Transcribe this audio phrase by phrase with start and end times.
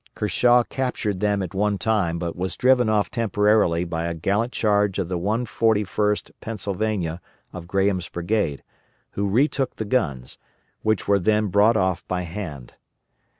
[0.15, 4.97] Kershaw captured them at one time but was driven off temporarily by a gallant charge
[4.97, 7.21] of the 141st Pennsylvania
[7.53, 8.63] of Graham's brigade,
[9.11, 10.39] who retook the guns,
[10.81, 12.73] which were then brought off by hand.